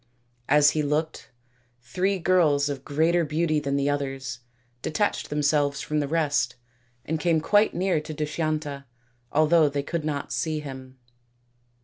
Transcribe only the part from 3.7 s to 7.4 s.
the others detached themselves from the rest and came